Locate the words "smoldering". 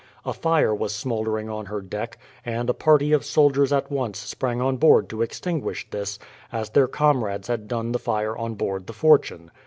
0.95-1.47